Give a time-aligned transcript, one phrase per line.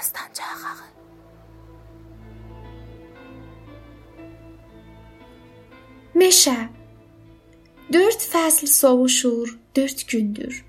[0.00, 0.76] Dastancağı.
[6.14, 6.56] Meşə
[7.92, 10.64] Dörd fəsl sovuşur, dörd gündür.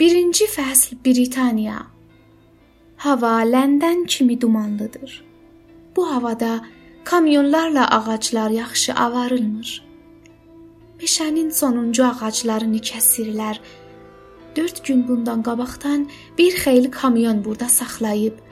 [0.00, 1.78] Birinci fəsl Britaniya.
[3.04, 5.24] Hava Ləndən kimi dumanlıdır.
[5.96, 6.60] Bu havada
[7.04, 9.70] kamyonlarla ağaclar yaxşı avarılmır.
[11.00, 13.56] Meşənin sonuncu ağaclarını kəsirlər.
[14.56, 18.47] 4 gün bundan qabaqdan bir xeyli kamyon burada saxlayıb.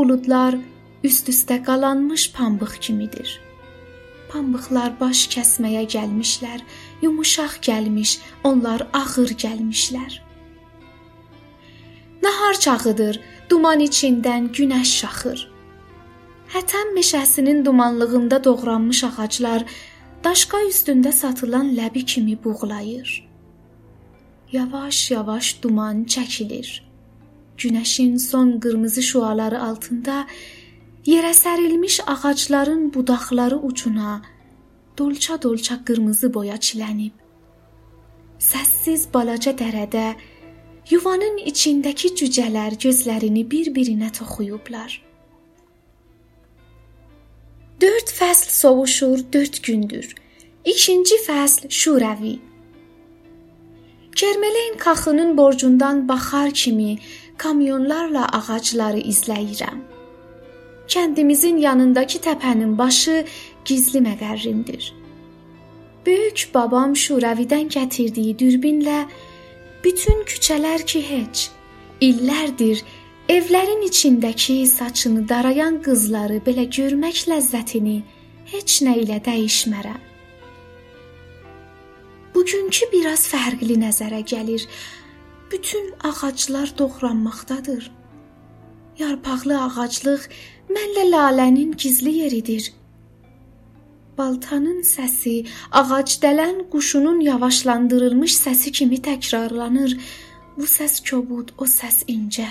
[0.00, 0.54] Buludlar
[1.04, 3.34] üst-üstə qalanmış pambıq kimidir.
[4.30, 6.62] Pambıqlar baş kəsməyə gəlmişlər,
[7.02, 8.14] yumuşaq gəlmiş,
[8.48, 10.16] onlar ağır gəlmişlər.
[12.22, 15.46] Nahar çağıdır, duman içindən günəş şaxır.
[16.56, 19.68] Hətəm meşəsinin dumanlığında doğranmış ağaclar
[20.24, 23.28] daşqa üstündə satılan ləbi kimi buğlayır.
[24.52, 26.89] Yavaş-yavaş duman çəkilir.
[27.60, 30.26] Günəşin son qırmızı şüaları altında
[31.06, 34.22] Yerə sərilmiş ağacların budaqları ucuna
[34.98, 37.14] dolça-dolça qırmızı boya çilənib.
[38.38, 40.06] Səssiz balaca dərədə
[40.90, 45.00] yuvanın içindəki cücələr gözlərini bir-birinə toxuyublar.
[47.80, 50.14] 4 fəsl sovuşur 4 gündür.
[50.64, 52.38] İkinci fəsl şurəvi.
[54.16, 56.98] Kermeleyn kaxının borcundan baxar kimi
[57.42, 59.80] kamyonlarla ağacları izləyirəm.
[60.92, 63.24] Kəndimizin yanındakı təpənin başı
[63.64, 64.90] gizli məqərrimdir.
[66.06, 69.04] Böyük babam Şuravidən gətirdiyi dürbinlə
[69.84, 71.48] bütün küçələr ki heç
[72.00, 72.82] illərdir
[73.28, 77.98] evlərin içindəki saçını darayan qızları belə görmək ləzzətini
[78.52, 80.00] heç nə ilə dəyişmərəm.
[82.34, 84.64] Bugünkü biraz fərqli nəzərə gəlir.
[85.50, 87.90] Bütün ağaclar doğranmaqdadır.
[88.98, 90.28] Yarpaqlı ağaclıq
[90.70, 92.72] mənlə lalənin gizli yeridir.
[94.18, 95.34] Baltanın səsi
[95.72, 99.96] ağac dələn quşunun yavaşlandırılmış səsi kimi təkrarlanır.
[100.56, 102.48] Bu səs kobud, o səs incə.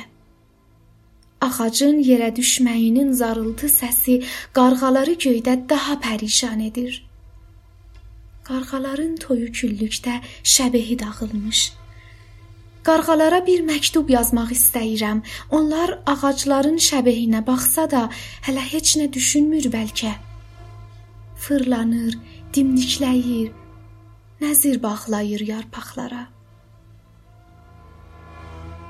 [1.42, 7.04] Ağacın yerə düşməyinin zarıltı səsi qarğaları göydə daha pərişan edir.
[8.44, 11.60] Qarğaların toyu küllükdə şəbəhi dağılmış.
[12.88, 15.20] Qarğalara bir məktub yazmaq istəyirəm.
[15.52, 18.04] Onlar ağacların şəbəhinə baxsa da,
[18.48, 20.14] hələ heç nə düşünmür bəlkə.
[21.44, 22.18] Fırlanır,
[22.54, 23.52] dimdikləyir,
[24.42, 26.28] nəzir bağlayır yarpaqlara.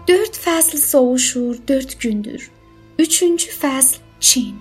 [0.08, 2.52] 4 fəsl soğuşur, 4 gündür.
[3.00, 4.56] 3-cü fəsl Çin.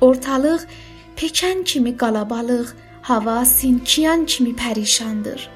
[0.00, 0.62] Ortalıq
[1.16, 2.68] Pekan kimi qalabalıq,
[3.02, 5.50] hava Sinkiyan kimi pərişandır.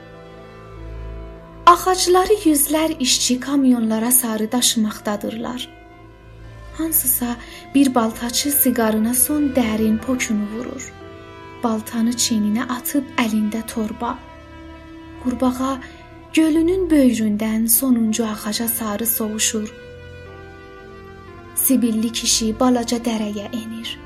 [1.69, 5.69] Ağacları yüzlər işçi kamyonlara sarı daşımaqdadırlar.
[6.79, 7.37] Hansısa
[7.75, 10.93] bir baltaçı siqarına son dərin pokunu vurur.
[11.65, 14.15] Baltanı çiyninə atıb əlində torba.
[15.25, 15.75] Qurbağa
[16.35, 19.75] gölünün böyründən sonuncu ağaca sarı sovuşur.
[21.55, 23.99] Sibilli kişi balaca dərəyə enir.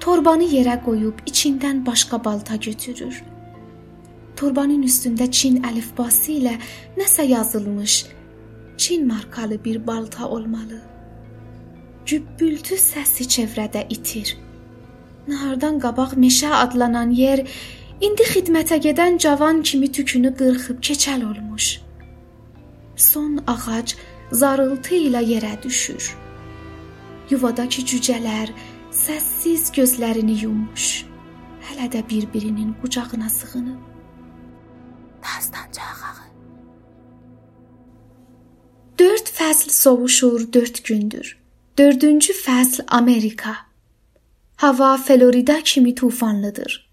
[0.00, 3.22] Torbanı yerə qoyub içindən başqa balta götürür.
[4.36, 6.54] Torbanın üstündə Çin əlifbası ilə
[6.98, 8.06] nəsə yazılmış.
[8.76, 10.80] Çin markalı bir balta olmalı.
[12.06, 14.36] Gübbültü səsi çevrədə itir.
[15.28, 17.44] Nahardan qabaq meşə adlanan yer
[18.00, 21.80] indi xidmətə gedən cavan kimi tükünü qırxıb keçəl olmuş.
[22.96, 23.94] Son ağac
[24.32, 26.10] zarıltı ilə yerə düşür.
[27.30, 28.50] Yuvadakı cücələr
[28.90, 31.04] səssiz gözlərini yummuş.
[31.66, 33.94] Hələ də bir-birinin qucağına sığınıb.
[35.44, 36.24] Dastancağı.
[38.98, 41.38] Dörd fəsl sovuşur dörd gündür.
[41.78, 43.56] Dördüncü fəsl Amerika.
[44.56, 46.90] Hava Florida kimi tufanlıdır.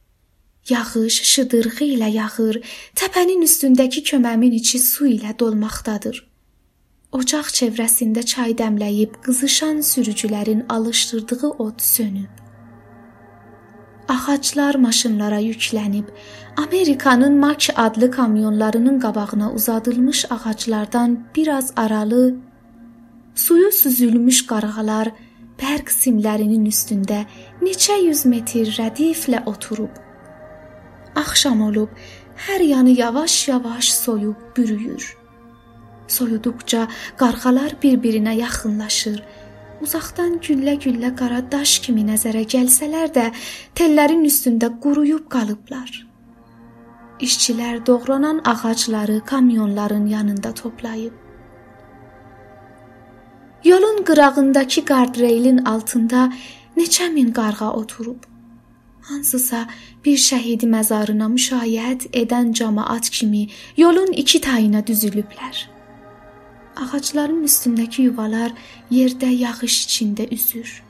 [0.70, 2.60] Yağış şıdırğı ilə yağır,
[2.96, 6.18] təpənin üstündəki köməmin içi su ilə dolmaqdadır.
[7.12, 12.41] Ocaq çevrəsində çay dəmləyib qızışan sürücülərin alışdırdığı ot sönüb.
[14.12, 16.08] Ağaclar maşınlara yüklənib,
[16.58, 22.36] Amerikanın Mak adlı kamyonlarının qabağına uzadılmış ağaclardan biraz aralı
[23.36, 25.12] suyu süzülmüş qarğalar
[25.62, 27.22] bərq simlərinin üstündə
[27.62, 29.94] neçə yüz metr rədiflə oturub.
[31.16, 31.90] Axşam olub,
[32.48, 35.18] hər yanı yavaş-yavaş soyub bürüyür.
[36.08, 36.88] Soyuduqca
[37.18, 39.24] qarğalar bir-birinə yaxınlaşır
[39.86, 43.26] uzaqdan güllə-güllə qara daş kimi nəzərə gəlsələr də,
[43.76, 45.92] tellərin üstündə quruyub qalıblar.
[47.22, 51.14] İşçilər doğranan ağacları kamyonların yanında toplayıb.
[53.64, 56.32] Yolun qırağındakı qardrailin altında
[56.78, 58.24] neçə min qarğa oturub.
[59.02, 59.68] Hansısa
[60.06, 65.81] bir şəhidi məzarına müşayiət edən cəmaət kimi yolun iki tayına düzülüblər.
[66.76, 68.54] Ağacların üstündəki yuvalar
[68.92, 70.84] yerdə yağış içində üzür.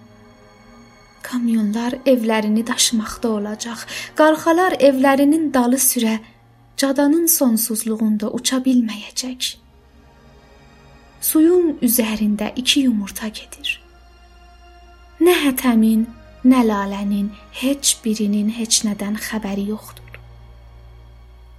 [1.22, 3.86] Kamyonlar evlərini daşımaqda olacaq.
[4.16, 6.20] Qarxalar evlərinin dalı sürə
[6.78, 9.56] cadanın sonsuzluğunda uça bilməyəcək.
[11.22, 13.78] Suyun üzərində iki yumurta gedir.
[15.22, 16.08] Nə hətəmin,
[16.46, 17.28] nə lalənin
[17.62, 20.18] heç birinin heç nədən xəbəri yoxdur.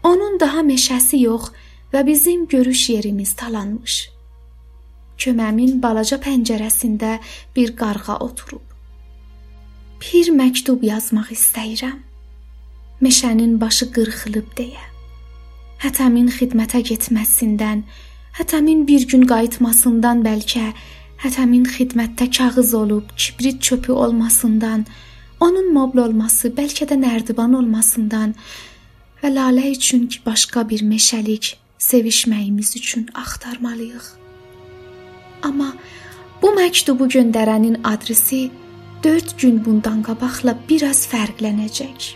[0.02, 1.52] Onun daha meşəsi yox
[1.92, 4.11] və bizim görüş yerimiz talanmış.
[5.22, 7.18] Köməmin balaca pəncərəsində
[7.56, 8.62] bir qarğa oturub.
[10.02, 11.98] Bir məktub yazmaq istəyirəm.
[13.02, 14.82] Meşənin başı qırxılıb deyə.
[15.82, 17.84] Hətəmin xidmətə getməsindən,
[18.38, 20.66] hətəmin bir gün qayıtmasından bəlkə
[21.22, 24.86] hətəmin xidmətdə kağız olub, kibrit çöpü olmasından,
[25.40, 28.34] onun mobl olması, bəlkə də nərdivan olmasından
[29.22, 34.06] və Lalə üçün ki, başqa bir meşəlik sevişməyimiz üçün axtarmalıyıq.
[35.42, 35.72] Amma
[36.42, 38.50] bu məktubu göndərənin adresi
[39.04, 42.10] 4 gün bundan qabaqla biraz fərqlənəcək.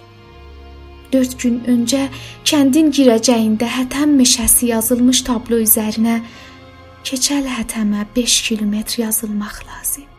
[1.13, 2.07] 4 gün öncə
[2.47, 6.21] kəndin girəcəyində Hətəm meşəsi yazılmış tablo üzərinə
[7.07, 10.16] Keçəl hətəmə 5 kilometr yazılmaq lazım.